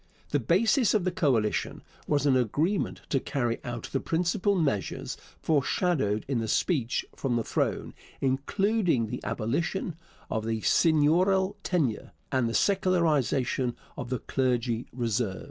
The 0.29 0.39
basis 0.39 0.95
of 0.95 1.03
the 1.03 1.11
coalition 1.11 1.83
was 2.07 2.25
an 2.25 2.35
agreement 2.35 3.01
to 3.09 3.19
carry 3.19 3.63
out 3.63 3.83
the 3.91 3.99
principal 3.99 4.55
measures 4.55 5.15
foreshadowed 5.43 6.25
in 6.27 6.39
the 6.39 6.47
speech 6.47 7.05
from 7.15 7.35
the 7.35 7.43
throne 7.43 7.93
including 8.19 9.09
the 9.11 9.23
abolition 9.23 9.95
of 10.27 10.43
the 10.43 10.61
Seigneurial 10.61 11.55
Tenure 11.61 12.13
and 12.31 12.49
the 12.49 12.55
secularization 12.55 13.75
of 13.95 14.09
the 14.09 14.17
Clergy 14.17 14.87
Reserves. 14.91 15.39